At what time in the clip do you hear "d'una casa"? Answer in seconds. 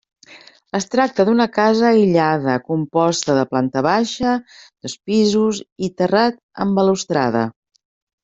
1.27-1.83